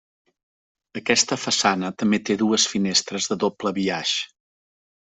[1.01, 4.21] Aquesta façana també té dues finestres de doble biaix.